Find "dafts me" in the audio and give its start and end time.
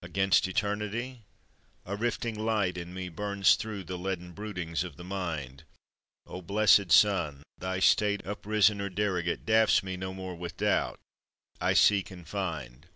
9.44-9.96